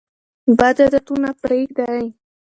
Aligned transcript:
بد 0.57 0.77
عادتونه 0.85 1.29
پریږدئ. 1.41 2.03